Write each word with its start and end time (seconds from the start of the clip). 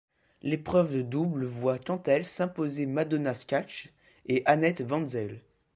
L'épreuve 0.41 0.95
de 0.97 1.01
double 1.03 1.45
voit 1.45 1.77
quant 1.77 1.97
à 2.07 2.13
elle 2.13 2.25
s'imposer 2.25 2.87
Madonna 2.87 3.35
Schacht 3.35 3.93
et 4.25 4.41
Annette 4.47 4.81
Van 4.81 5.05
Zyl. 5.05 5.41